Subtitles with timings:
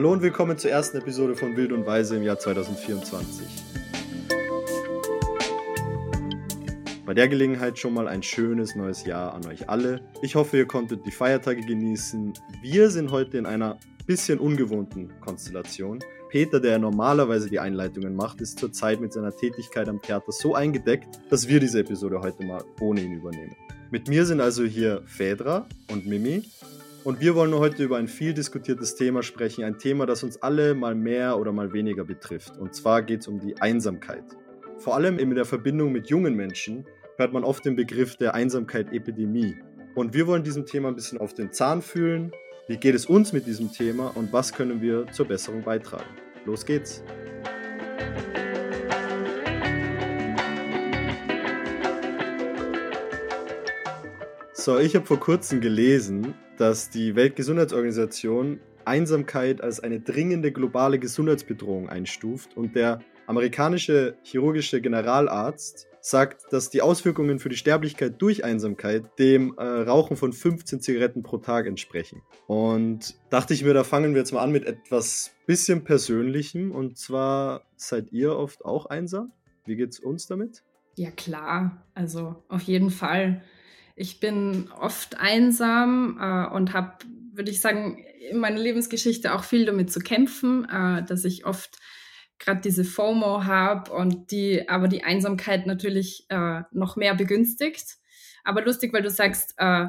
[0.00, 3.46] Hallo und willkommen zur ersten Episode von Wild und Weise im Jahr 2024.
[7.04, 10.00] Bei der Gelegenheit schon mal ein schönes neues Jahr an euch alle.
[10.22, 12.32] Ich hoffe, ihr konntet die Feiertage genießen.
[12.62, 15.98] Wir sind heute in einer bisschen ungewohnten Konstellation.
[16.30, 21.20] Peter, der normalerweise die Einleitungen macht, ist zurzeit mit seiner Tätigkeit am Theater so eingedeckt,
[21.28, 23.54] dass wir diese Episode heute mal ohne ihn übernehmen.
[23.90, 26.44] Mit mir sind also hier Fedra und Mimi
[27.04, 30.74] und wir wollen heute über ein viel diskutiertes Thema sprechen, ein Thema, das uns alle
[30.74, 32.56] mal mehr oder mal weniger betrifft.
[32.58, 34.24] Und zwar geht es um die Einsamkeit.
[34.78, 36.86] Vor allem in der Verbindung mit jungen Menschen
[37.16, 39.56] hört man oft den Begriff der Einsamkeit-Epidemie.
[39.94, 42.32] Und wir wollen diesem Thema ein bisschen auf den Zahn fühlen.
[42.68, 46.08] Wie geht es uns mit diesem Thema und was können wir zur Besserung beitragen?
[46.44, 47.02] Los geht's!
[54.60, 61.88] So, ich habe vor kurzem gelesen, dass die Weltgesundheitsorganisation Einsamkeit als eine dringende globale Gesundheitsbedrohung
[61.88, 69.18] einstuft und der amerikanische chirurgische Generalarzt sagt, dass die Auswirkungen für die Sterblichkeit durch Einsamkeit
[69.18, 72.20] dem äh, Rauchen von 15 Zigaretten pro Tag entsprechen.
[72.46, 76.70] Und dachte ich mir, da fangen wir jetzt mal an mit etwas bisschen Persönlichem.
[76.70, 79.32] Und zwar seid ihr oft auch einsam?
[79.64, 80.64] Wie geht's uns damit?
[80.96, 83.40] Ja klar, also auf jeden Fall.
[84.00, 86.94] Ich bin oft einsam äh, und habe,
[87.34, 91.78] würde ich sagen, in meiner Lebensgeschichte auch viel damit zu kämpfen, äh, dass ich oft
[92.38, 97.98] gerade diese FOMO habe und die aber die Einsamkeit natürlich äh, noch mehr begünstigt.
[98.42, 99.88] Aber lustig, weil du sagst, äh,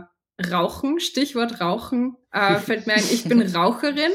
[0.51, 4.11] Rauchen, Stichwort Rauchen, äh, fällt mir ein, ich bin Raucherin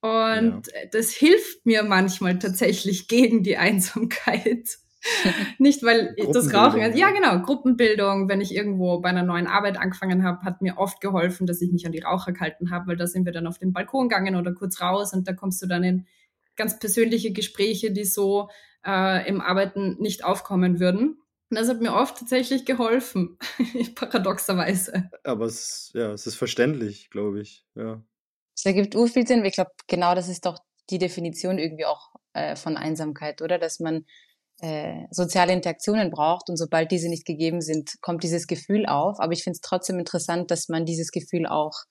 [0.00, 0.86] und ja.
[0.90, 4.78] das hilft mir manchmal tatsächlich gegen die Einsamkeit.
[5.58, 10.24] Nicht, weil das Rauchen, ja genau, Gruppenbildung, wenn ich irgendwo bei einer neuen Arbeit angefangen
[10.24, 13.06] habe, hat mir oft geholfen, dass ich mich an die Raucher gehalten habe, weil da
[13.06, 15.84] sind wir dann auf den Balkon gegangen oder kurz raus und da kommst du dann
[15.84, 16.06] in
[16.56, 18.50] ganz persönliche Gespräche, die so
[18.84, 21.20] äh, im Arbeiten nicht aufkommen würden.
[21.50, 23.38] Und das hat mir oft tatsächlich geholfen,
[23.94, 25.10] paradoxerweise.
[25.24, 27.66] Aber es, ja, es ist verständlich, glaube ich.
[27.74, 28.02] Ja.
[28.54, 29.44] Es ergibt ur viel Sinn.
[29.44, 30.58] Ich glaube, genau das ist doch
[30.90, 33.58] die Definition irgendwie auch äh, von Einsamkeit, oder?
[33.58, 34.04] Dass man
[34.60, 39.20] äh, soziale Interaktionen braucht und sobald diese nicht gegeben sind, kommt dieses Gefühl auf.
[39.20, 41.84] Aber ich finde es trotzdem interessant, dass man dieses Gefühl auch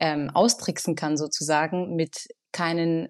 [0.00, 3.08] ähm, austricksen kann, sozusagen, mit keinen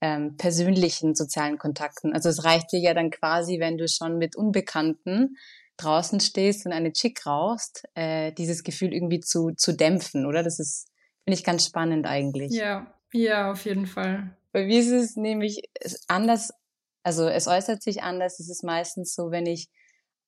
[0.00, 2.12] ähm, persönlichen sozialen Kontakten.
[2.12, 5.36] Also es reicht dir ja dann quasi, wenn du schon mit Unbekannten
[5.76, 10.42] draußen stehst und eine Chick rauchst, äh, dieses Gefühl irgendwie zu, zu dämpfen, oder?
[10.42, 10.88] Das ist,
[11.24, 12.52] finde ich, ganz spannend eigentlich.
[12.52, 14.36] Ja, ja, auf jeden Fall.
[14.52, 15.62] Bei mir ist es nämlich
[16.08, 16.50] anders
[17.02, 18.40] also es äußert sich anders.
[18.40, 19.68] Es ist meistens so, wenn ich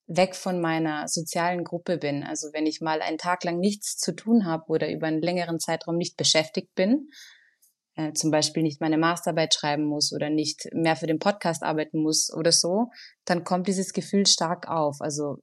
[0.07, 2.23] weg von meiner sozialen Gruppe bin.
[2.23, 5.61] Also wenn ich mal einen Tag lang nichts zu tun habe oder über einen längeren
[5.61, 7.09] Zeitraum nicht beschäftigt bin,
[7.95, 12.03] äh, zum Beispiel nicht meine Masterarbeit schreiben muss oder nicht mehr für den Podcast arbeiten
[12.03, 12.87] muss oder so,
[13.25, 15.01] dann kommt dieses Gefühl stark auf.
[15.01, 15.37] Also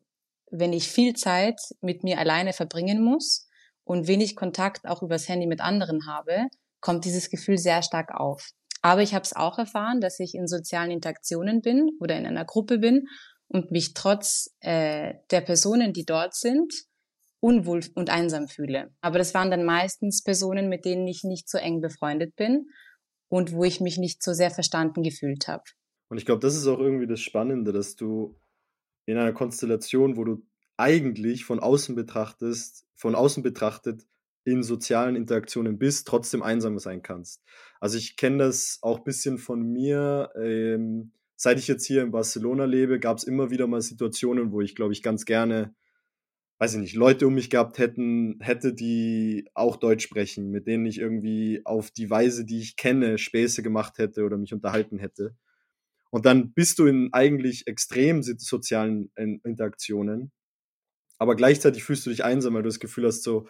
[0.52, 3.48] wenn ich viel Zeit mit mir alleine verbringen muss
[3.84, 6.48] und wenig Kontakt auch übers Handy mit anderen habe,
[6.82, 8.50] kommt dieses Gefühl sehr stark auf.
[8.82, 12.46] Aber ich habe es auch erfahren, dass ich in sozialen Interaktionen bin oder in einer
[12.46, 13.08] Gruppe bin
[13.48, 16.74] und mich trotz äh, der Personen, die dort sind,
[17.42, 18.94] unwohl und einsam fühle.
[19.02, 22.68] Aber das waren dann meistens Personen, mit denen ich nicht so eng befreundet bin
[23.30, 25.64] und wo ich mich nicht so sehr verstanden gefühlt habe.
[26.10, 28.40] Und ich glaube, das ist auch irgendwie das Spannende, dass du
[29.06, 30.44] in einer Konstellation, wo du
[30.78, 34.06] eigentlich von außen betrachtest, von außen betrachtet
[34.44, 37.44] in sozialen Interaktionen bist, trotzdem einsam sein kannst.
[37.80, 40.32] Also ich kenne das auch ein bisschen von mir.
[40.42, 44.62] Ähm, seit ich jetzt hier in Barcelona lebe, gab es immer wieder mal Situationen, wo
[44.62, 45.74] ich, glaube ich, ganz gerne,
[46.60, 50.86] weiß ich nicht, Leute um mich gehabt hätten, hätte, die auch Deutsch sprechen, mit denen
[50.86, 55.36] ich irgendwie auf die Weise, die ich kenne, Späße gemacht hätte oder mich unterhalten hätte.
[56.10, 60.32] Und dann bist du in eigentlich extrem sozialen Interaktionen,
[61.20, 63.48] aber gleichzeitig fühlst du dich einsam, weil du das Gefühl hast, so,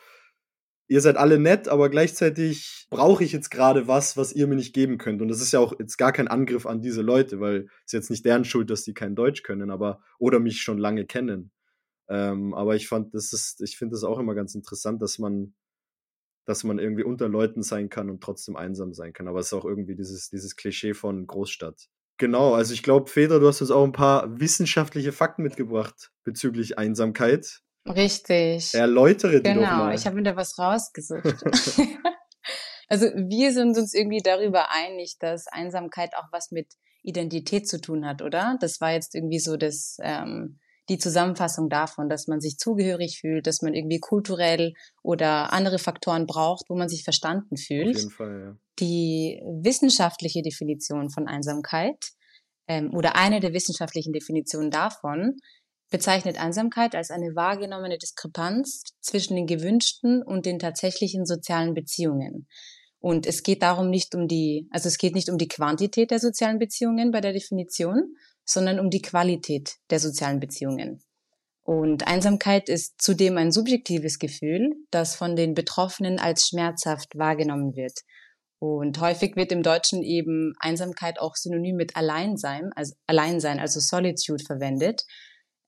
[0.90, 4.74] ihr seid alle nett, aber gleichzeitig brauche ich jetzt gerade was, was ihr mir nicht
[4.74, 5.22] geben könnt.
[5.22, 8.10] Und das ist ja auch jetzt gar kein Angriff an diese Leute, weil es jetzt
[8.10, 11.52] nicht deren Schuld, dass die kein Deutsch können, aber oder mich schon lange kennen.
[12.10, 15.54] Ähm, aber ich fand, das ist, ich finde das auch immer ganz interessant, dass man,
[16.46, 19.28] dass man irgendwie unter Leuten sein kann und trotzdem einsam sein kann.
[19.28, 21.88] Aber es ist auch irgendwie dieses, dieses Klischee von Großstadt.
[22.18, 26.80] Genau, also ich glaube, Feder, du hast uns auch ein paar wissenschaftliche Fakten mitgebracht bezüglich
[26.80, 27.62] Einsamkeit.
[27.88, 28.74] Richtig.
[28.74, 29.96] Erläutere die genau, doch mal.
[29.96, 31.24] ich habe mir da was rausgesucht.
[32.88, 36.68] also wir sind uns irgendwie darüber einig, dass Einsamkeit auch was mit
[37.02, 38.58] Identität zu tun hat, oder?
[38.60, 40.60] Das war jetzt irgendwie so das, ähm,
[40.90, 46.26] die Zusammenfassung davon, dass man sich zugehörig fühlt, dass man irgendwie kulturell oder andere Faktoren
[46.26, 47.96] braucht, wo man sich verstanden fühlt.
[47.96, 48.56] Auf jeden Fall, ja.
[48.80, 52.12] Die wissenschaftliche Definition von Einsamkeit
[52.68, 55.38] ähm, oder eine der wissenschaftlichen Definitionen davon
[55.90, 62.48] bezeichnet Einsamkeit als eine wahrgenommene Diskrepanz zwischen den gewünschten und den tatsächlichen sozialen Beziehungen.
[63.00, 66.20] Und es geht darum nicht um die, also es geht nicht um die Quantität der
[66.20, 68.16] sozialen Beziehungen bei der Definition,
[68.46, 71.02] sondern um die Qualität der sozialen Beziehungen.
[71.64, 77.94] Und Einsamkeit ist zudem ein subjektives Gefühl, das von den Betroffenen als schmerzhaft wahrgenommen wird.
[78.58, 84.44] Und häufig wird im Deutschen eben Einsamkeit auch synonym mit Alleinsein, also Alleinsein, also Solitude
[84.44, 85.06] verwendet.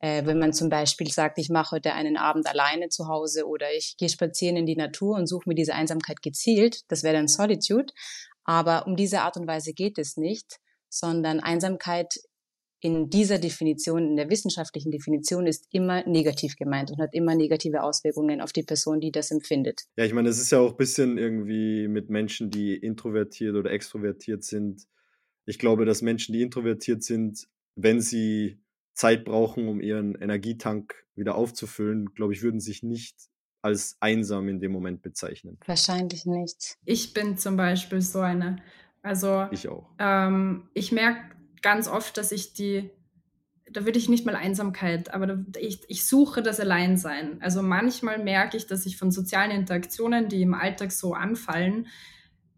[0.02, 3.68] Äh, wenn man zum Beispiel sagt, ich mache heute einen Abend alleine zu Hause oder
[3.76, 7.28] ich gehe spazieren in die Natur und suche mir diese Einsamkeit gezielt, das wäre dann
[7.28, 7.94] Solitude.
[8.44, 10.60] Aber um diese Art und Weise geht es nicht,
[10.90, 12.16] sondern Einsamkeit
[12.84, 17.84] in dieser Definition, in der wissenschaftlichen Definition, ist immer negativ gemeint und hat immer negative
[17.84, 19.84] Auswirkungen auf die Person, die das empfindet.
[19.98, 23.70] Ja, ich meine, es ist ja auch ein bisschen irgendwie mit Menschen, die introvertiert oder
[23.70, 24.88] extrovertiert sind.
[25.46, 28.60] Ich glaube, dass Menschen, die introvertiert sind, wenn sie
[29.02, 33.16] Zeit brauchen, um ihren Energietank wieder aufzufüllen, glaube ich, würden sich nicht
[33.64, 35.58] als einsam in dem Moment bezeichnen.
[35.66, 36.78] Wahrscheinlich nicht.
[36.86, 38.58] Ich bin zum Beispiel so eine.
[39.02, 39.90] Also ich auch.
[39.98, 42.92] Ähm, ich merke ganz oft, dass ich die,
[43.72, 47.42] da würde ich nicht mal Einsamkeit, aber da, ich, ich suche das Alleinsein.
[47.42, 51.88] Also manchmal merke ich, dass ich von sozialen Interaktionen, die im Alltag so anfallen,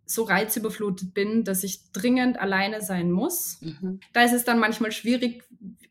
[0.05, 3.59] so reizüberflutet bin, dass ich dringend alleine sein muss.
[3.61, 3.99] Mhm.
[4.13, 5.43] Da ist es dann manchmal schwierig,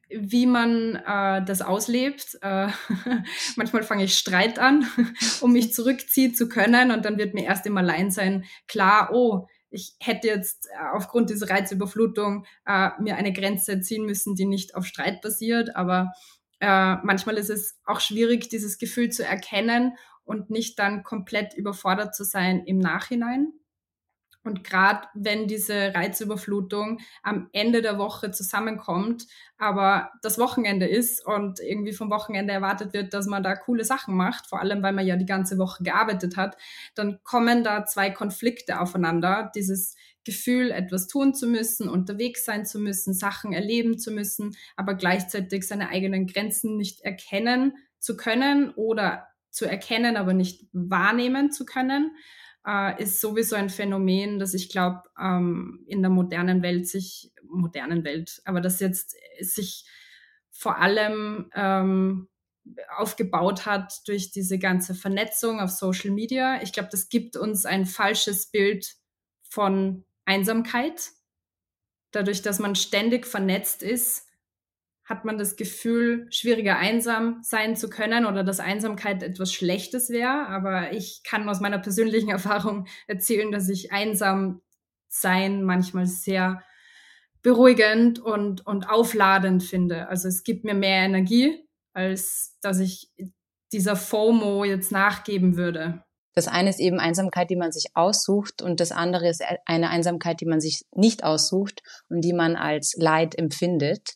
[0.08, 2.38] wie man äh, das auslebt.
[2.42, 2.68] Äh,
[3.56, 4.86] manchmal fange ich Streit an,
[5.40, 9.96] um mich zurückziehen zu können und dann wird mir erst im Alleinsein klar, oh, ich
[10.00, 14.84] hätte jetzt äh, aufgrund dieser Reizüberflutung äh, mir eine Grenze ziehen müssen, die nicht auf
[14.84, 16.12] Streit basiert, aber
[16.60, 22.14] äh, manchmal ist es auch schwierig, dieses Gefühl zu erkennen und nicht dann komplett überfordert
[22.14, 23.52] zu sein im Nachhinein.
[24.44, 31.60] Und gerade wenn diese Reizüberflutung am Ende der Woche zusammenkommt, aber das Wochenende ist und
[31.60, 35.06] irgendwie vom Wochenende erwartet wird, dass man da coole Sachen macht, vor allem weil man
[35.06, 36.56] ja die ganze Woche gearbeitet hat,
[36.96, 39.52] dann kommen da zwei Konflikte aufeinander.
[39.54, 39.94] Dieses
[40.24, 45.66] Gefühl, etwas tun zu müssen, unterwegs sein zu müssen, Sachen erleben zu müssen, aber gleichzeitig
[45.66, 52.12] seine eigenen Grenzen nicht erkennen zu können oder zu erkennen, aber nicht wahrnehmen zu können
[52.66, 58.04] äh, ist sowieso ein Phänomen, das ich glaube, ähm, in der modernen Welt sich, modernen
[58.04, 59.84] Welt, aber das jetzt sich
[60.50, 62.28] vor allem ähm,
[62.96, 66.62] aufgebaut hat durch diese ganze Vernetzung auf Social Media.
[66.62, 68.94] Ich glaube, das gibt uns ein falsches Bild
[69.42, 71.10] von Einsamkeit.
[72.12, 74.28] Dadurch, dass man ständig vernetzt ist,
[75.04, 80.46] hat man das Gefühl, schwieriger einsam sein zu können oder dass Einsamkeit etwas Schlechtes wäre.
[80.46, 84.62] Aber ich kann aus meiner persönlichen Erfahrung erzählen, dass ich einsam
[85.08, 86.62] sein manchmal sehr
[87.42, 90.08] beruhigend und, und aufladend finde.
[90.08, 93.10] Also es gibt mir mehr Energie, als dass ich
[93.72, 96.04] dieser FOMO jetzt nachgeben würde.
[96.34, 100.40] Das eine ist eben Einsamkeit, die man sich aussucht und das andere ist eine Einsamkeit,
[100.40, 104.14] die man sich nicht aussucht und die man als Leid empfindet.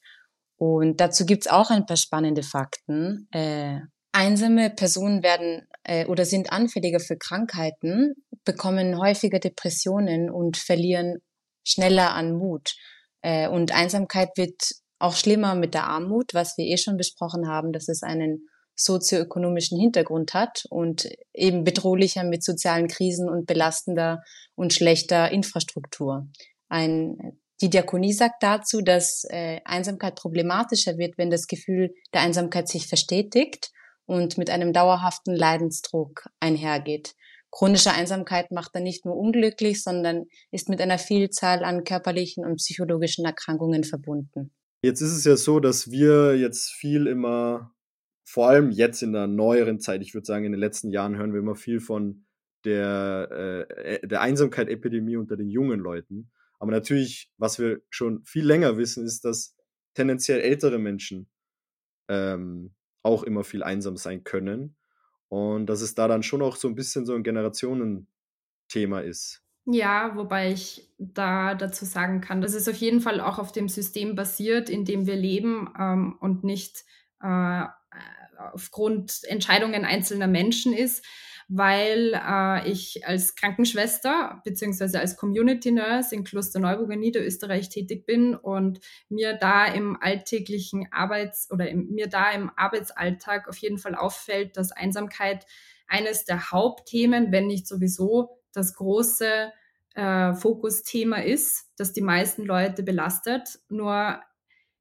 [0.57, 3.29] Und dazu gibt's auch ein paar spannende Fakten.
[3.31, 3.81] Äh,
[4.13, 8.15] einsame Personen werden äh, oder sind anfälliger für Krankheiten,
[8.45, 11.19] bekommen häufiger Depressionen und verlieren
[11.65, 12.75] schneller an Mut.
[13.21, 17.73] Äh, und Einsamkeit wird auch schlimmer mit der Armut, was wir eh schon besprochen haben,
[17.73, 24.23] dass es einen sozioökonomischen Hintergrund hat und eben bedrohlicher mit sozialen Krisen und belastender
[24.55, 26.29] und schlechter Infrastruktur.
[26.69, 32.69] Ein die Diakonie sagt dazu, dass äh, Einsamkeit problematischer wird, wenn das Gefühl der Einsamkeit
[32.69, 33.71] sich verstetigt
[34.05, 37.15] und mit einem dauerhaften Leidensdruck einhergeht.
[37.51, 42.57] Chronische Einsamkeit macht dann nicht nur unglücklich, sondern ist mit einer Vielzahl an körperlichen und
[42.57, 44.53] psychologischen Erkrankungen verbunden.
[44.83, 47.73] Jetzt ist es ja so, dass wir jetzt viel immer,
[48.25, 51.33] vor allem jetzt in der neueren Zeit, ich würde sagen, in den letzten Jahren hören
[51.33, 52.27] wir immer viel von
[52.65, 56.31] der, äh, der Einsamkeit-Epidemie unter den jungen Leuten.
[56.59, 59.55] Aber natürlich, was wir schon viel länger wissen, ist, dass
[59.95, 61.29] tendenziell ältere Menschen
[62.09, 64.77] ähm, auch immer viel einsam sein können.
[65.29, 69.43] Und dass es da dann schon auch so ein bisschen so ein Generationenthema ist.
[69.69, 73.69] Ja, wobei ich da dazu sagen kann, dass es auf jeden Fall auch auf dem
[73.69, 76.85] System basiert, in dem wir leben ähm, und nicht
[77.21, 77.65] äh,
[78.53, 81.05] aufgrund Entscheidungen einzelner Menschen ist.
[81.49, 88.35] Weil äh, ich als Krankenschwester beziehungsweise als Community Nurse in Klosterneuburg in Niederösterreich tätig bin
[88.35, 93.95] und mir da im alltäglichen Arbeits- oder im, mir da im Arbeitsalltag auf jeden Fall
[93.95, 95.47] auffällt, dass Einsamkeit
[95.87, 99.53] eines der Hauptthemen, wenn nicht sowieso das große
[99.95, 103.61] äh, Fokusthema ist, das die meisten Leute belastet.
[103.69, 104.21] Nur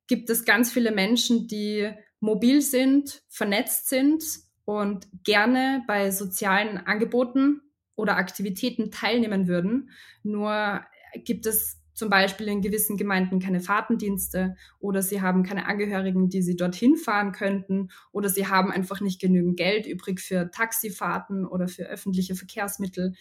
[0.08, 7.62] gibt es ganz viele Menschen, die mobil sind, vernetzt sind und gerne bei sozialen Angeboten
[7.96, 9.92] oder Aktivitäten teilnehmen würden.
[10.24, 10.82] Nur
[11.24, 16.42] gibt es zum Beispiel in gewissen Gemeinden keine Fahrtendienste oder sie haben keine Angehörigen, die
[16.42, 21.70] sie dorthin fahren könnten oder sie haben einfach nicht genügend Geld übrig für Taxifahrten oder
[21.70, 23.14] für öffentliche Verkehrsmittel.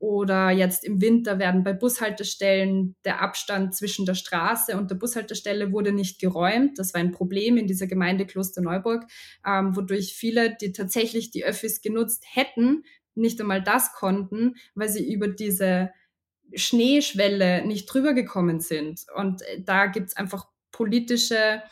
[0.00, 5.72] Oder jetzt im Winter werden bei Bushaltestellen der Abstand zwischen der Straße und der Bushaltestelle
[5.72, 6.78] wurde nicht geräumt.
[6.78, 9.04] Das war ein Problem in dieser Gemeinde Klosterneuburg,
[9.44, 12.84] ähm, wodurch viele, die tatsächlich die Öffis genutzt hätten,
[13.16, 15.90] nicht einmal das konnten, weil sie über diese
[16.54, 19.04] Schneeschwelle nicht drüber gekommen sind.
[19.16, 21.62] Und äh, da gibt's einfach politische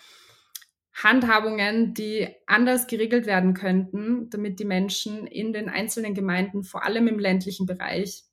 [1.03, 7.07] Handhabungen, die anders geregelt werden könnten, damit die Menschen in den einzelnen Gemeinden, vor allem
[7.07, 8.25] im ländlichen Bereich,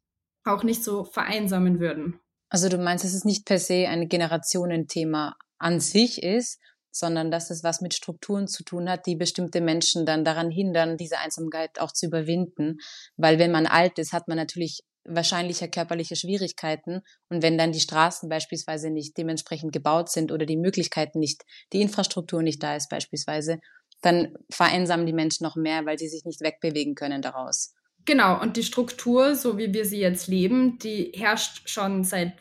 [0.46, 2.20] auch nicht so vereinsamen würden.
[2.50, 6.60] Also du meinst, dass es nicht per se ein Generationenthema an sich ist,
[6.92, 10.96] sondern dass es was mit Strukturen zu tun hat, die bestimmte Menschen dann daran hindern,
[10.96, 12.78] diese Einsamkeit auch zu überwinden.
[13.18, 17.02] Weil wenn man alt ist, hat man natürlich wahrscheinlicher körperliche Schwierigkeiten.
[17.30, 21.44] Und wenn dann die Straßen beispielsweise nicht dementsprechend gebaut sind oder die Möglichkeiten nicht,
[21.74, 23.60] die Infrastruktur nicht da ist beispielsweise,
[24.02, 27.74] dann vereinsamen die Menschen noch mehr, weil sie sich nicht wegbewegen können daraus.
[28.06, 32.34] Genau, und die Struktur, so wie wir sie jetzt leben, die herrscht schon seit,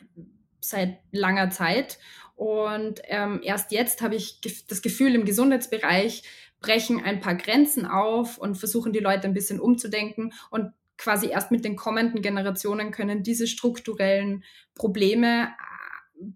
[0.59, 1.99] seit langer Zeit.
[2.35, 6.23] Und ähm, erst jetzt habe ich das Gefühl, im Gesundheitsbereich
[6.59, 10.33] brechen ein paar Grenzen auf und versuchen die Leute ein bisschen umzudenken.
[10.49, 14.43] Und quasi erst mit den kommenden Generationen können diese strukturellen
[14.75, 15.73] Probleme äh,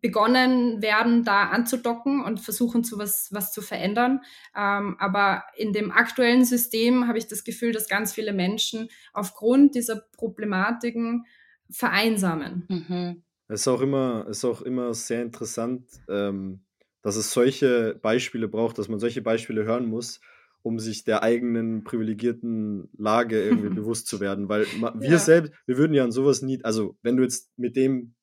[0.02, 4.22] begonnen werden, da anzudocken und versuchen zu was, was zu verändern.
[4.56, 9.76] Ähm, aber in dem aktuellen System habe ich das Gefühl, dass ganz viele Menschen aufgrund
[9.76, 11.26] dieser Problematiken
[11.70, 12.66] vereinsamen.
[12.70, 13.24] Mhm.
[13.48, 16.62] Es ist auch immer, ist auch immer sehr interessant, ähm,
[17.02, 20.20] dass es solche Beispiele braucht, dass man solche Beispiele hören muss,
[20.68, 24.50] um sich der eigenen privilegierten Lage irgendwie bewusst zu werden.
[24.50, 25.18] Weil wir ja.
[25.18, 28.16] selbst, wir würden ja an sowas nie, also wenn du jetzt mit dem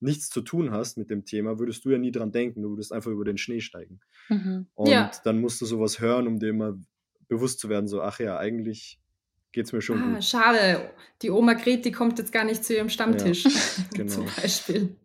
[0.00, 2.92] nichts zu tun hast mit dem Thema, würdest du ja nie dran denken, du würdest
[2.92, 4.00] einfach über den Schnee steigen.
[4.28, 4.66] Mhm.
[4.74, 5.10] Und ja.
[5.24, 6.74] dann musst du sowas hören, um dir mal
[7.28, 9.00] bewusst zu werden, so, ach ja, eigentlich
[9.52, 10.24] geht es mir schon ah, gut.
[10.24, 10.90] Schade,
[11.22, 13.50] die Oma Greti kommt jetzt gar nicht zu ihrem Stammtisch, ja,
[13.94, 14.12] genau.
[14.12, 14.96] zum Beispiel.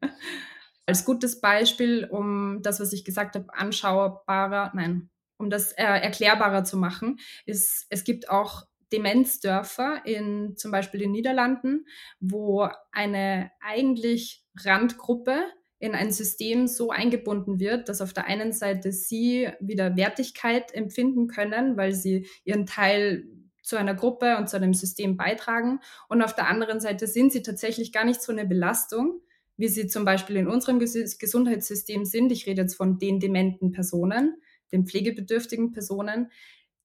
[0.86, 6.64] Als gutes Beispiel, um das, was ich gesagt habe, anschaubarer, nein, um das äh, erklärbarer
[6.64, 11.86] zu machen, ist, es gibt auch Demenzdörfer in zum Beispiel den Niederlanden,
[12.20, 15.44] wo eine eigentlich Randgruppe
[15.80, 21.28] in ein System so eingebunden wird, dass auf der einen Seite sie wieder Wertigkeit empfinden
[21.28, 23.26] können, weil sie ihren Teil
[23.62, 25.80] zu einer Gruppe und zu einem System beitragen.
[26.08, 29.22] Und auf der anderen Seite sind sie tatsächlich gar nicht so eine Belastung,
[29.58, 32.32] wie sie zum Beispiel in unserem Gesundheitssystem sind.
[32.32, 36.32] Ich rede jetzt von den dementen Personen, den pflegebedürftigen Personen,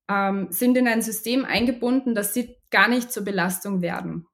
[0.08, 4.26] ähm, sind in ein System eingebunden, dass sie gar nicht zur Belastung werden.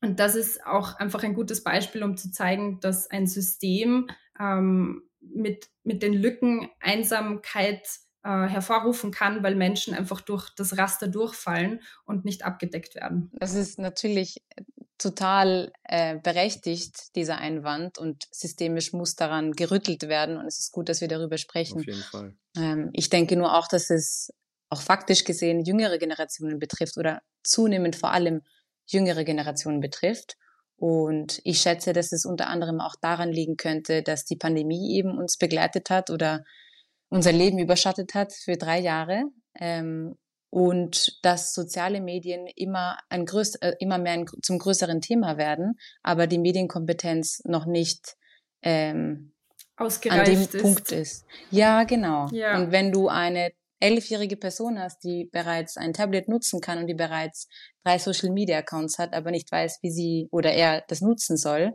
[0.00, 5.02] Und das ist auch einfach ein gutes Beispiel, um zu zeigen, dass ein System ähm,
[5.20, 7.88] mit, mit den Lücken Einsamkeit
[8.22, 13.30] äh, hervorrufen kann, weil Menschen einfach durch das Raster durchfallen und nicht abgedeckt werden.
[13.34, 14.42] Das ist natürlich
[14.98, 20.36] total äh, berechtigt, dieser Einwand, und systemisch muss daran gerüttelt werden.
[20.36, 21.78] Und es ist gut, dass wir darüber sprechen.
[21.78, 22.34] Auf jeden Fall.
[22.56, 24.32] Ähm, ich denke nur auch, dass es
[24.70, 28.42] auch faktisch gesehen jüngere Generationen betrifft oder zunehmend vor allem
[28.86, 30.36] jüngere Generationen betrifft.
[30.76, 35.16] Und ich schätze, dass es unter anderem auch daran liegen könnte, dass die Pandemie eben
[35.16, 36.44] uns begleitet hat oder
[37.08, 39.24] unser Leben überschattet hat für drei Jahre.
[39.58, 40.16] Ähm,
[40.54, 45.80] und dass soziale Medien immer ein größ äh, immer mehr ein, zum größeren Thema werden,
[46.04, 48.14] aber die Medienkompetenz noch nicht
[48.62, 49.32] ähm,
[49.76, 50.56] an dem ist.
[50.56, 51.26] Punkt ist.
[51.50, 52.28] Ja, genau.
[52.30, 52.56] Ja.
[52.56, 56.94] Und wenn du eine elfjährige Person hast, die bereits ein Tablet nutzen kann und die
[56.94, 57.48] bereits
[57.82, 61.74] drei Social Media Accounts hat, aber nicht weiß, wie sie oder er das nutzen soll,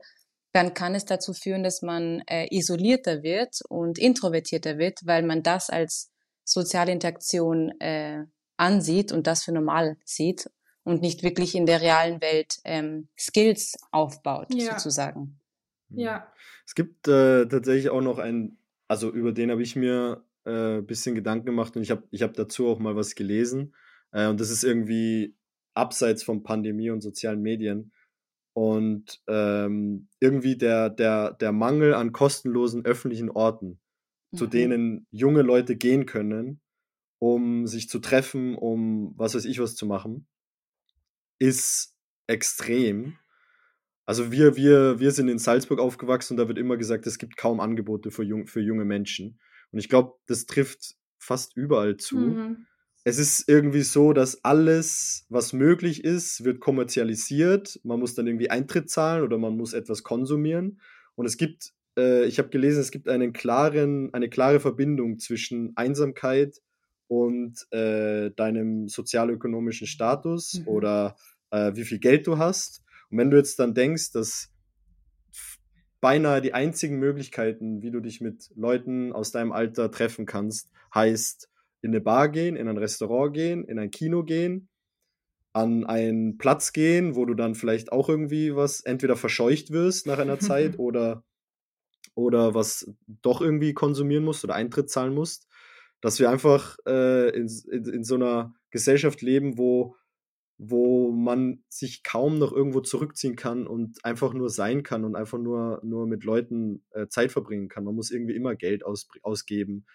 [0.53, 5.43] dann kann es dazu führen, dass man äh, isolierter wird und introvertierter wird, weil man
[5.43, 6.11] das als
[6.45, 8.23] soziale Interaktion äh,
[8.59, 10.49] ansieht und das für normal sieht
[10.83, 14.73] und nicht wirklich in der realen Welt ähm, Skills aufbaut, ja.
[14.73, 15.39] sozusagen.
[15.89, 16.31] Ja.
[16.65, 20.81] Es gibt äh, tatsächlich auch noch einen, also über den habe ich mir ein äh,
[20.81, 23.73] bisschen Gedanken gemacht und ich habe ich hab dazu auch mal was gelesen.
[24.11, 25.35] Äh, und das ist irgendwie
[25.73, 27.91] abseits von Pandemie und sozialen Medien.
[28.53, 33.79] Und ähm, irgendwie der, der, der Mangel an kostenlosen öffentlichen Orten,
[34.31, 34.37] mhm.
[34.37, 36.59] zu denen junge Leute gehen können,
[37.19, 40.25] um sich zu treffen, um was weiß ich was zu machen,
[41.37, 41.95] ist
[42.27, 43.17] extrem.
[44.05, 47.37] Also wir, wir, wir sind in Salzburg aufgewachsen und da wird immer gesagt, es gibt
[47.37, 49.39] kaum Angebote für, jung, für junge Menschen.
[49.71, 52.17] Und ich glaube, das trifft fast überall zu.
[52.17, 52.65] Mhm.
[53.03, 57.79] Es ist irgendwie so, dass alles, was möglich ist, wird kommerzialisiert.
[57.83, 60.81] Man muss dann irgendwie Eintritt zahlen oder man muss etwas konsumieren.
[61.15, 65.73] Und es gibt, äh, ich habe gelesen, es gibt einen klaren, eine klare Verbindung zwischen
[65.75, 66.61] Einsamkeit
[67.09, 70.67] und äh, deinem sozialökonomischen Status mhm.
[70.67, 71.15] oder
[71.49, 72.83] äh, wie viel Geld du hast.
[73.09, 74.51] Und wenn du jetzt dann denkst, dass
[76.01, 81.49] beinahe die einzigen Möglichkeiten, wie du dich mit Leuten aus deinem Alter treffen kannst, heißt
[81.81, 84.69] in eine Bar gehen, in ein Restaurant gehen, in ein Kino gehen,
[85.51, 90.19] an einen Platz gehen, wo du dann vielleicht auch irgendwie was entweder verscheucht wirst nach
[90.19, 91.23] einer Zeit oder,
[92.13, 95.48] oder was doch irgendwie konsumieren musst oder Eintritt zahlen musst
[96.01, 99.95] dass wir einfach äh, in, in, in, so einer Gesellschaft leben, wo,
[100.57, 105.39] wo man sich kaum noch irgendwo zurückziehen kann und einfach nur sein kann und einfach
[105.39, 107.83] nur, nur mit Leuten äh, Zeit verbringen kann.
[107.83, 109.85] Man muss irgendwie immer Geld aus, ausgeben.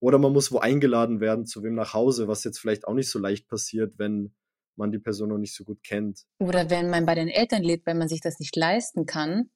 [0.00, 3.10] Oder man muss wo eingeladen werden, zu wem nach Hause, was jetzt vielleicht auch nicht
[3.10, 4.34] so leicht passiert, wenn
[4.76, 6.24] man die Person noch nicht so gut kennt.
[6.40, 9.50] Oder wenn man bei den Eltern lebt, wenn man sich das nicht leisten kann.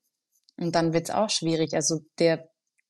[0.56, 1.74] Und dann wird es auch schwierig.
[1.74, 2.48] Also der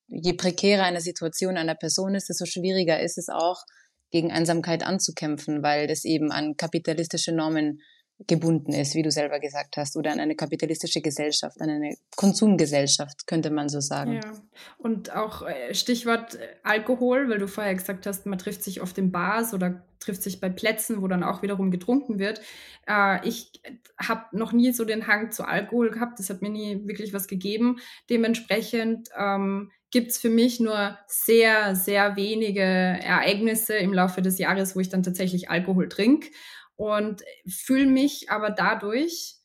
[0.09, 3.63] je prekärer eine Situation einer Person ist, desto schwieriger ist es auch,
[4.11, 7.83] gegen Einsamkeit anzukämpfen, weil das eben an kapitalistische Normen
[8.27, 13.27] gebunden ist, wie du selber gesagt hast, oder an eine kapitalistische Gesellschaft, an eine Konsumgesellschaft,
[13.27, 14.15] könnte man so sagen.
[14.15, 14.33] Ja,
[14.77, 18.99] und auch äh, Stichwort äh, Alkohol, weil du vorher gesagt hast, man trifft sich oft
[18.99, 22.41] in Bars oder trifft sich bei Plätzen, wo dann auch wiederum getrunken wird.
[22.89, 23.53] Äh, ich
[23.99, 27.29] habe noch nie so den Hang zu Alkohol gehabt, das hat mir nie wirklich was
[27.29, 27.79] gegeben.
[28.11, 34.77] Dementsprechend ähm, gibt es für mich nur sehr, sehr wenige Ereignisse im Laufe des Jahres,
[34.77, 36.29] wo ich dann tatsächlich Alkohol trinke
[36.77, 39.37] und fühle mich aber dadurch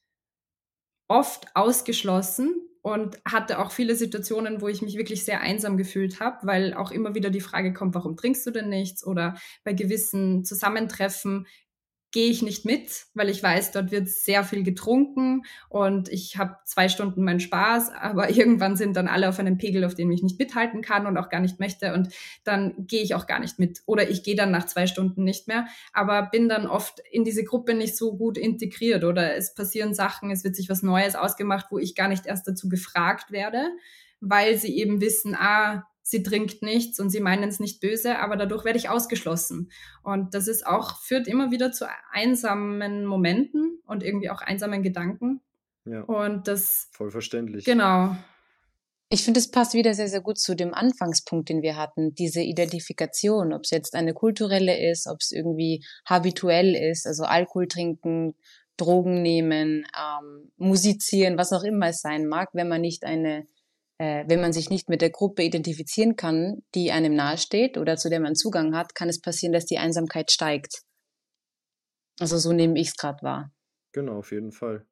[1.07, 6.45] oft ausgeschlossen und hatte auch viele Situationen, wo ich mich wirklich sehr einsam gefühlt habe,
[6.45, 9.05] weil auch immer wieder die Frage kommt, warum trinkst du denn nichts?
[9.05, 11.47] Oder bei gewissen Zusammentreffen
[12.13, 16.57] gehe ich nicht mit, weil ich weiß, dort wird sehr viel getrunken und ich habe
[16.63, 20.23] zwei Stunden meinen Spaß, aber irgendwann sind dann alle auf einem Pegel, auf dem ich
[20.23, 22.09] nicht mithalten kann und auch gar nicht möchte und
[22.43, 25.47] dann gehe ich auch gar nicht mit oder ich gehe dann nach zwei Stunden nicht
[25.47, 29.95] mehr, aber bin dann oft in diese Gruppe nicht so gut integriert oder es passieren
[29.95, 33.69] Sachen, es wird sich was Neues ausgemacht, wo ich gar nicht erst dazu gefragt werde,
[34.21, 38.35] weil sie eben wissen, ah, sie trinkt nichts und sie meinen es nicht böse, aber
[38.35, 39.71] dadurch werde ich ausgeschlossen.
[40.03, 45.41] Und das ist auch, führt immer wieder zu einsamen Momenten und irgendwie auch einsamen Gedanken.
[45.85, 46.01] Ja.
[46.01, 46.89] Und das.
[46.91, 47.65] Voll verständlich.
[47.65, 48.15] Genau.
[49.09, 52.15] Ich finde, es passt wieder sehr, sehr gut zu dem Anfangspunkt, den wir hatten.
[52.15, 57.67] Diese Identifikation, ob es jetzt eine kulturelle ist, ob es irgendwie habituell ist, also Alkohol
[57.67, 58.33] trinken,
[58.75, 63.45] Drogen nehmen, ähm, musizieren, was auch immer es sein mag, wenn man nicht eine
[63.99, 68.09] äh, wenn man sich nicht mit der Gruppe identifizieren kann, die einem nahesteht oder zu
[68.09, 70.81] der man Zugang hat, kann es passieren, dass die Einsamkeit steigt.
[72.19, 73.51] Also so nehme ich es gerade wahr.
[73.91, 74.85] Genau, auf jeden Fall.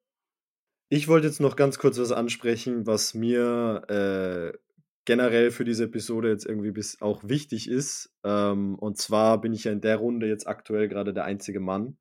[0.89, 4.57] Ich wollte jetzt noch ganz kurz was ansprechen, was mir äh,
[5.05, 8.13] generell für diese Episode jetzt irgendwie bis auch wichtig ist.
[8.23, 11.97] Ähm, und zwar bin ich ja in der Runde jetzt aktuell gerade der einzige Mann.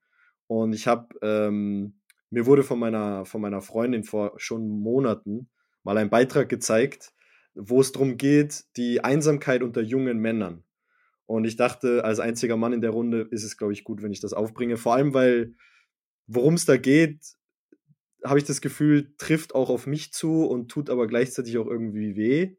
[0.46, 5.48] Und ich habe, ähm, mir wurde von meiner, von meiner Freundin vor schon Monaten
[5.82, 7.12] mal einen Beitrag gezeigt,
[7.54, 10.64] wo es darum geht, die Einsamkeit unter jungen Männern.
[11.26, 14.12] Und ich dachte, als einziger Mann in der Runde ist es, glaube ich, gut, wenn
[14.12, 14.76] ich das aufbringe.
[14.76, 15.54] Vor allem, weil,
[16.26, 17.20] worum es da geht,
[18.24, 22.16] habe ich das Gefühl, trifft auch auf mich zu und tut aber gleichzeitig auch irgendwie
[22.16, 22.56] weh.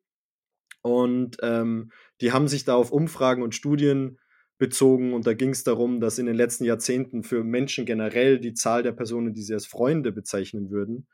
[0.82, 4.18] Und ähm, die haben sich da auf Umfragen und Studien
[4.58, 8.54] bezogen und da ging es darum, dass in den letzten Jahrzehnten für Menschen generell die
[8.54, 11.08] Zahl der Personen, die sie als Freunde bezeichnen würden,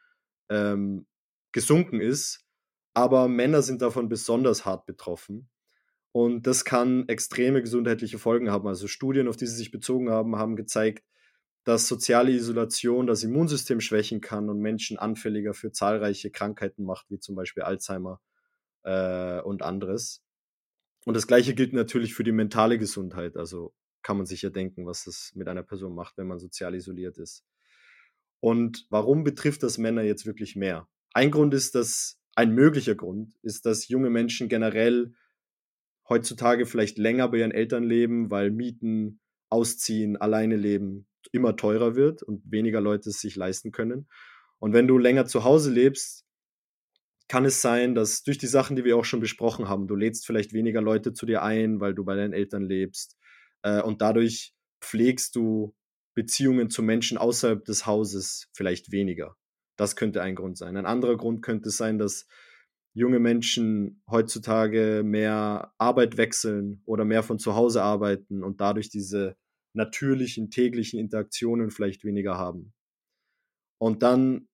[0.50, 1.06] ähm,
[1.52, 2.46] gesunken ist,
[2.94, 5.50] aber Männer sind davon besonders hart betroffen.
[6.12, 8.68] Und das kann extreme gesundheitliche Folgen haben.
[8.68, 11.04] Also Studien, auf die sie sich bezogen haben, haben gezeigt,
[11.64, 17.20] dass soziale Isolation das Immunsystem schwächen kann und Menschen anfälliger für zahlreiche Krankheiten macht, wie
[17.20, 18.22] zum Beispiel Alzheimer
[18.84, 20.24] äh, und anderes.
[21.06, 23.38] Und das Gleiche gilt natürlich für die mentale Gesundheit.
[23.38, 26.74] Also kann man sich ja denken, was das mit einer Person macht, wenn man sozial
[26.74, 27.44] isoliert ist.
[28.40, 30.88] Und warum betrifft das Männer jetzt wirklich mehr?
[31.14, 35.14] Ein Grund ist, dass ein möglicher Grund ist, dass junge Menschen generell
[36.08, 42.24] heutzutage vielleicht länger bei ihren Eltern leben, weil Mieten, Ausziehen, alleine leben immer teurer wird
[42.24, 44.08] und weniger Leute es sich leisten können.
[44.60, 46.26] Und wenn du länger zu Hause lebst,
[47.28, 50.26] kann es sein, dass durch die Sachen, die wir auch schon besprochen haben, du lädst
[50.26, 53.18] vielleicht weniger Leute zu dir ein, weil du bei deinen Eltern lebst.
[53.64, 55.76] Äh, und dadurch pflegst du
[56.14, 59.36] Beziehungen zu Menschen außerhalb des Hauses vielleicht weniger.
[59.78, 60.76] Das könnte ein Grund sein.
[60.76, 62.28] Ein anderer Grund könnte sein, dass
[62.94, 69.38] junge Menschen heutzutage mehr Arbeit wechseln oder mehr von zu Hause arbeiten und dadurch diese
[69.74, 72.74] natürlichen täglichen Interaktionen vielleicht weniger haben.
[73.78, 74.48] Und dann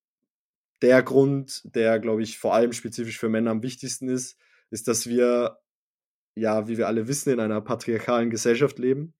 [0.82, 4.38] der Grund, der, glaube ich, vor allem spezifisch für Männer am wichtigsten ist,
[4.70, 5.60] ist, dass wir,
[6.36, 9.14] ja, wie wir alle wissen, in einer patriarchalen Gesellschaft leben.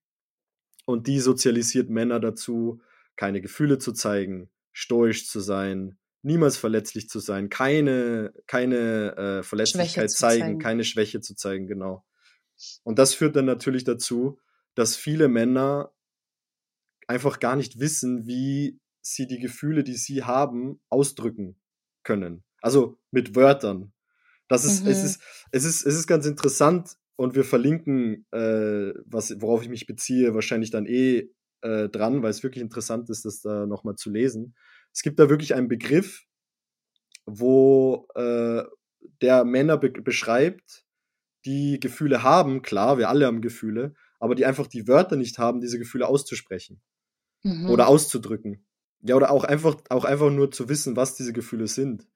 [0.84, 2.82] Und die sozialisiert Männer dazu,
[3.16, 10.10] keine Gefühle zu zeigen, stoisch zu sein, niemals verletzlich zu sein, keine, keine äh, Verletzlichkeit
[10.10, 12.04] zeigen, zeigen, keine Schwäche zu zeigen, genau.
[12.82, 14.38] Und das führt dann natürlich dazu,
[14.74, 15.92] dass viele Männer
[17.06, 21.60] einfach gar nicht wissen, wie sie die Gefühle, die sie haben, ausdrücken
[22.02, 22.42] können.
[22.60, 23.92] Also mit Wörtern.
[24.48, 24.90] Das ist, mhm.
[24.90, 29.68] es ist, es ist, es ist ganz interessant und wir verlinken, äh, was, worauf ich
[29.68, 31.30] mich beziehe, wahrscheinlich dann eh
[31.64, 34.54] äh, dran, weil es wirklich interessant ist, das da nochmal zu lesen.
[34.92, 36.24] Es gibt da wirklich einen Begriff,
[37.26, 38.62] wo äh,
[39.22, 40.84] der Männer be beschreibt,
[41.44, 45.60] die Gefühle haben, klar, wir alle haben Gefühle, aber die einfach die Wörter nicht haben,
[45.60, 46.80] diese Gefühle auszusprechen
[47.42, 47.70] mhm.
[47.70, 48.66] oder auszudrücken.
[49.02, 52.08] Ja, oder auch einfach, auch einfach nur zu wissen, was diese Gefühle sind.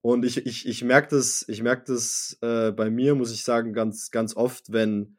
[0.00, 3.72] Und ich, ich, ich merke das, ich merke das äh, bei mir, muss ich sagen,
[3.72, 5.17] ganz, ganz oft, wenn,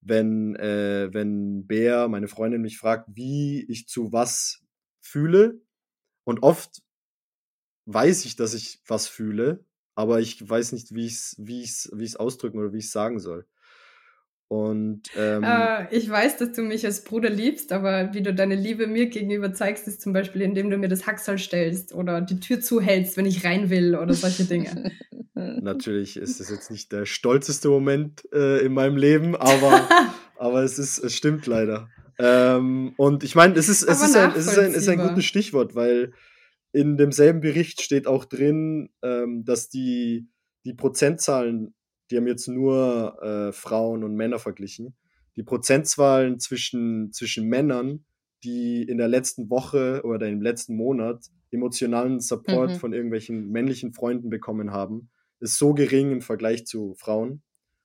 [0.00, 4.62] wenn, äh, wenn Bea, meine Freundin, mich fragt, wie ich zu was
[5.00, 5.60] fühle.
[6.24, 6.82] Und oft
[7.86, 11.90] weiß ich, dass ich was fühle, aber ich weiß nicht, wie ich es wie ich's,
[11.92, 13.46] wie ich's ausdrücken oder wie ich es sagen soll.
[14.50, 18.56] Und ähm, äh, ich weiß, dass du mich als Bruder liebst, aber wie du deine
[18.56, 22.40] Liebe mir gegenüber zeigst, ist zum Beispiel, indem du mir das Hacksal stellst oder die
[22.40, 24.90] Tür zuhältst, wenn ich rein will oder solche Dinge.
[25.34, 29.88] Natürlich ist es jetzt nicht der stolzeste Moment äh, in meinem Leben, aber,
[30.36, 31.88] aber es, ist, es stimmt leider.
[32.18, 35.26] Ähm, und ich meine, es, ist, es, ist ein, es ist, ein, ist ein gutes
[35.26, 36.12] Stichwort, weil
[36.72, 40.28] in demselben Bericht steht auch drin, ähm, dass die,
[40.64, 41.72] die Prozentzahlen
[42.10, 44.94] die haben jetzt nur äh, Frauen und Männer verglichen.
[45.36, 48.04] Die Prozentzahlen zwischen, zwischen Männern,
[48.42, 52.76] die in der letzten Woche oder im letzten Monat emotionalen Support mhm.
[52.76, 57.42] von irgendwelchen männlichen Freunden bekommen haben, ist so gering im Vergleich zu Frauen.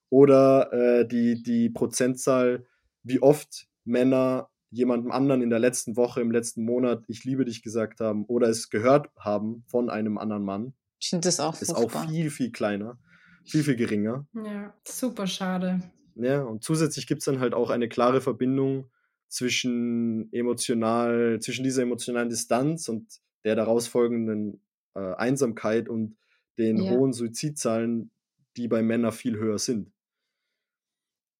[0.09, 2.65] Oder äh, die, die Prozentzahl,
[3.03, 7.63] wie oft Männer jemandem anderen in der letzten Woche, im letzten Monat, ich liebe dich
[7.63, 10.73] gesagt haben oder es gehört haben von einem anderen Mann.
[10.99, 12.97] Ich finde das auch Ist auch viel, viel kleiner
[13.45, 14.27] viel, viel geringer.
[14.33, 15.81] Ja, super schade.
[16.15, 18.89] Ja, und zusätzlich gibt es dann halt auch eine klare Verbindung
[19.27, 24.61] zwischen emotional, zwischen dieser emotionalen Distanz und der daraus folgenden
[24.95, 26.17] äh, Einsamkeit und
[26.57, 26.91] den ja.
[26.91, 28.11] hohen Suizidzahlen,
[28.55, 29.91] die bei Männern viel höher sind.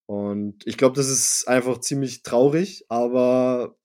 [0.08, 3.78] Und ich glaube, das ist einfach ziemlich traurig, aber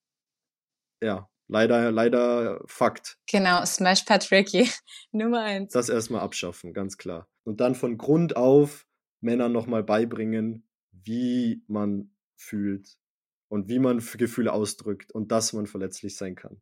[1.03, 3.19] ja, leider, leider Fakt.
[3.27, 4.71] Genau, Smash Patricky,
[5.13, 5.73] Nummer eins.
[5.73, 8.87] Das erstmal abschaffen, ganz klar und dann von Grund auf
[9.21, 12.97] Männern nochmal beibringen, wie man fühlt
[13.49, 16.61] und wie man Gefühle ausdrückt und dass man verletzlich sein kann.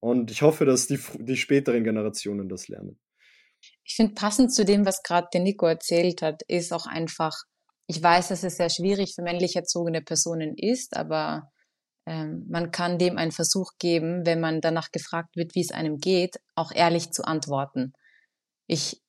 [0.00, 2.98] Und ich hoffe, dass die, die späteren Generationen das lernen.
[3.84, 7.32] Ich finde, passend zu dem, was gerade der Nico erzählt hat, ist auch einfach,
[7.86, 11.52] ich weiß, dass es sehr schwierig für männlich erzogene Personen ist, aber
[12.06, 15.98] ähm, man kann dem einen Versuch geben, wenn man danach gefragt wird, wie es einem
[15.98, 17.92] geht, auch ehrlich zu antworten.
[18.66, 19.02] Ich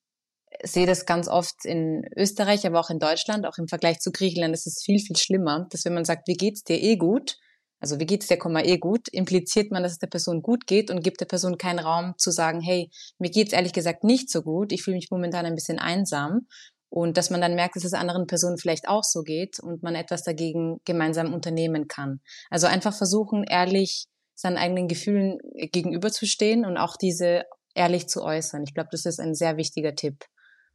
[0.62, 4.54] sehe das ganz oft in Österreich, aber auch in Deutschland, auch im Vergleich zu Griechenland,
[4.54, 7.38] ist es viel, viel schlimmer, dass wenn man sagt, wie geht's dir eh gut,
[7.80, 10.90] also wie geht's dir, Komma eh gut, impliziert man, dass es der Person gut geht
[10.90, 14.42] und gibt der Person keinen Raum zu sagen, hey, mir geht's ehrlich gesagt nicht so
[14.42, 16.48] gut, ich fühle mich momentan ein bisschen einsam
[16.94, 19.96] und dass man dann merkt, dass es anderen Personen vielleicht auch so geht und man
[19.96, 22.20] etwas dagegen gemeinsam unternehmen kann.
[22.52, 28.62] Also einfach versuchen, ehrlich seinen eigenen Gefühlen gegenüberzustehen und auch diese ehrlich zu äußern.
[28.62, 30.26] Ich glaube, das ist ein sehr wichtiger Tipp.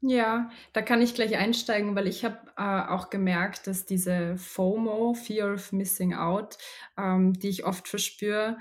[0.01, 5.15] Ja, da kann ich gleich einsteigen, weil ich habe äh, auch gemerkt, dass diese FOMO,
[5.15, 6.59] Fear of Missing Out,
[6.97, 8.59] ähm, die ich oft verspüre,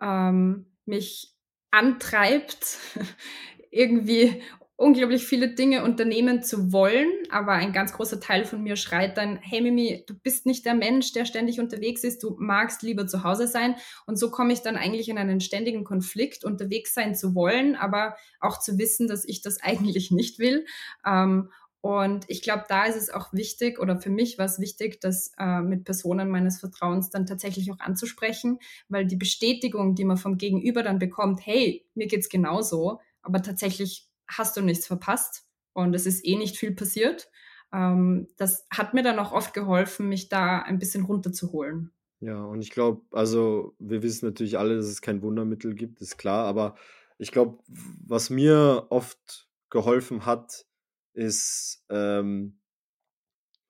[0.00, 1.34] ähm, mich
[1.70, 2.78] antreibt,
[3.70, 4.42] irgendwie
[4.76, 9.36] unglaublich viele Dinge unternehmen zu wollen, aber ein ganz großer Teil von mir schreit dann,
[9.36, 13.22] hey Mimi, du bist nicht der Mensch, der ständig unterwegs ist, du magst lieber zu
[13.22, 13.76] Hause sein.
[14.06, 18.16] Und so komme ich dann eigentlich in einen ständigen Konflikt, unterwegs sein zu wollen, aber
[18.40, 20.66] auch zu wissen, dass ich das eigentlich nicht will.
[21.06, 25.00] Ähm, Und ich glaube, da ist es auch wichtig, oder für mich war es wichtig,
[25.00, 28.58] das äh, mit Personen meines Vertrauens dann tatsächlich auch anzusprechen,
[28.88, 34.08] weil die Bestätigung, die man vom Gegenüber dann bekommt, hey, mir geht's genauso, aber tatsächlich
[34.28, 37.30] hast du nichts verpasst und es ist eh nicht viel passiert.
[37.72, 41.92] Ähm, das hat mir dann auch oft geholfen, mich da ein bisschen runterzuholen.
[42.20, 46.16] Ja, und ich glaube, also wir wissen natürlich alle, dass es kein Wundermittel gibt, ist
[46.16, 46.76] klar, aber
[47.18, 50.66] ich glaube, was mir oft geholfen hat,
[51.12, 52.60] ist ähm,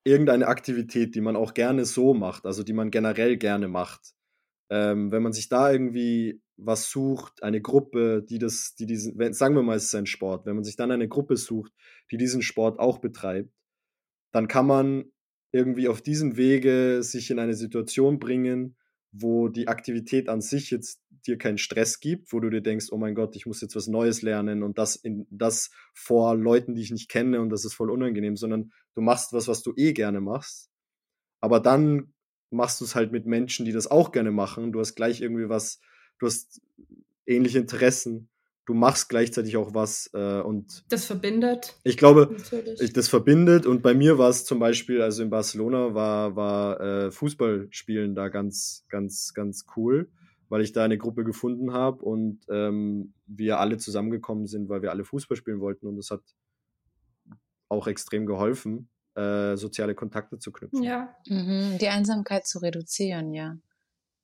[0.05, 4.15] irgendeine Aktivität, die man auch gerne so macht, also die man generell gerne macht.
[4.71, 9.57] Ähm, wenn man sich da irgendwie was sucht, eine Gruppe, die das, die diesen, sagen
[9.57, 11.73] wir mal, es ist ein Sport, wenn man sich dann eine Gruppe sucht,
[12.11, 13.51] die diesen Sport auch betreibt,
[14.33, 15.13] dann kann man
[15.53, 18.77] irgendwie auf diesem Wege sich in eine Situation bringen,
[19.13, 22.99] wo die Aktivität an sich jetzt dir keinen Stress gibt, wo du dir denkst, oh
[22.99, 26.83] mein Gott, ich muss jetzt was Neues lernen und das in das vor Leuten, die
[26.83, 29.93] ich nicht kenne und das ist voll unangenehm, sondern du machst was, was du eh
[29.93, 30.71] gerne machst.
[31.41, 32.13] Aber dann
[32.51, 34.73] machst du es halt mit Menschen, die das auch gerne machen.
[34.73, 35.81] Du hast gleich irgendwie was,
[36.19, 36.61] du hast
[37.27, 38.29] ähnliche Interessen.
[38.67, 41.77] Du machst gleichzeitig auch was äh, und das verbindet.
[41.85, 42.35] Ich glaube,
[42.81, 46.81] ich, das verbindet und bei mir war es zum Beispiel, also in Barcelona war war
[46.81, 50.09] äh, Fußballspielen da ganz ganz ganz cool
[50.49, 54.91] weil ich da eine Gruppe gefunden habe und ähm, wir alle zusammengekommen sind, weil wir
[54.91, 56.21] alle Fußball spielen wollten und das hat
[57.69, 60.83] auch extrem geholfen, äh, soziale Kontakte zu knüpfen.
[60.83, 61.15] Ja.
[61.27, 63.57] Mhm, die Einsamkeit zu reduzieren, ja.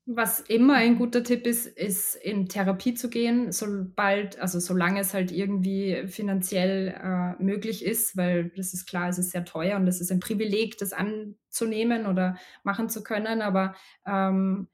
[0.06, 5.14] Was immer ein guter Tipp ist, ist in Therapie zu gehen, sobald, also solange es
[5.14, 9.86] halt irgendwie finanziell äh, möglich ist, weil das ist klar, es ist sehr teuer und
[9.86, 14.68] es ist ein Privileg, das anzunehmen oder machen zu können, aber ähm,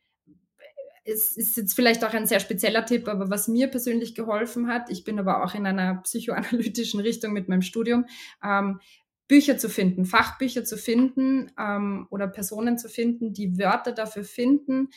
[1.04, 4.90] es ist jetzt vielleicht auch ein sehr spezieller Tipp, aber was mir persönlich geholfen hat,
[4.90, 8.06] ich bin aber auch in einer psychoanalytischen Richtung mit meinem Studium,
[8.44, 8.80] ähm,
[9.28, 14.90] Bücher zu finden, Fachbücher zu finden ähm, oder Personen zu finden, die Wörter dafür finden,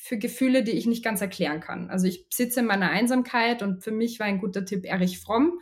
[0.00, 1.90] für Gefühle, die ich nicht ganz erklären kann.
[1.90, 5.58] Also ich sitze in meiner Einsamkeit und für mich war ein guter Tipp Erich Fromm,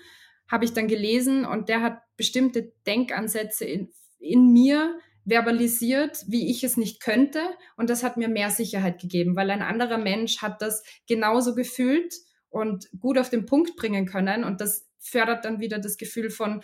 [0.46, 6.62] habe ich dann gelesen und der hat bestimmte Denkansätze in, in mir, verbalisiert, wie ich
[6.62, 7.40] es nicht könnte.
[7.76, 12.14] Und das hat mir mehr Sicherheit gegeben, weil ein anderer Mensch hat das genauso gefühlt
[12.48, 14.44] und gut auf den Punkt bringen können.
[14.44, 16.62] Und das fördert dann wieder das Gefühl von,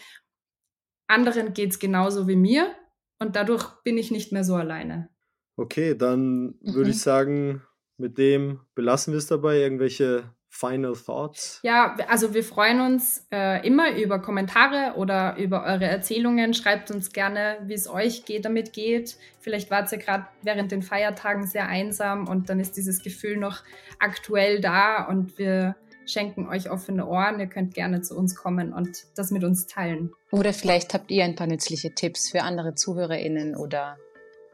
[1.08, 2.72] anderen geht es genauso wie mir.
[3.18, 5.11] Und dadurch bin ich nicht mehr so alleine.
[5.56, 6.90] Okay, dann würde mhm.
[6.90, 7.62] ich sagen,
[7.98, 9.58] mit dem belassen wir es dabei.
[9.58, 11.60] Irgendwelche Final Thoughts?
[11.62, 16.52] Ja, also wir freuen uns äh, immer über Kommentare oder über eure Erzählungen.
[16.52, 19.16] Schreibt uns gerne, wie es euch geht, damit geht.
[19.40, 23.62] Vielleicht wart ihr gerade während den Feiertagen sehr einsam und dann ist dieses Gefühl noch
[23.98, 27.40] aktuell da und wir schenken euch offene Ohren.
[27.40, 30.12] Ihr könnt gerne zu uns kommen und das mit uns teilen.
[30.30, 33.96] Oder vielleicht habt ihr ein paar nützliche Tipps für andere ZuhörerInnen oder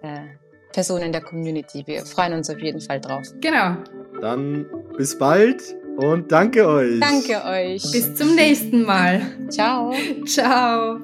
[0.02, 0.26] äh,
[0.72, 1.82] Personen der Community.
[1.86, 3.26] Wir freuen uns auf jeden Fall drauf.
[3.40, 3.76] Genau.
[4.20, 5.62] Dann bis bald
[5.96, 7.00] und danke euch.
[7.00, 7.82] Danke euch.
[7.92, 9.20] Bis zum nächsten Mal.
[9.48, 9.92] Ciao.
[10.26, 11.00] Ciao.